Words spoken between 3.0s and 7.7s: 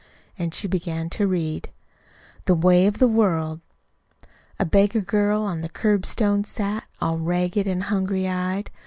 WORLD A beggar girl on the curbstone sat, All ragged